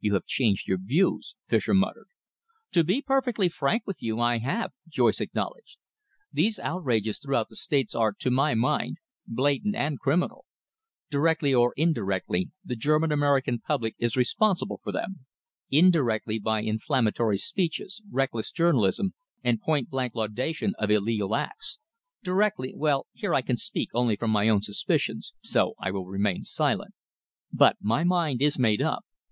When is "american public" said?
13.12-13.94